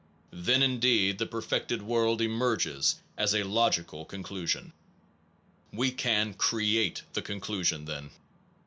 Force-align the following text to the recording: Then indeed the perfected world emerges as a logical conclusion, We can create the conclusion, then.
Then 0.33 0.63
indeed 0.63 1.19
the 1.19 1.27
perfected 1.27 1.83
world 1.83 2.21
emerges 2.23 2.95
as 3.19 3.35
a 3.35 3.43
logical 3.43 4.03
conclusion, 4.03 4.73
We 5.71 5.91
can 5.91 6.33
create 6.33 7.03
the 7.13 7.21
conclusion, 7.21 7.85
then. 7.85 8.09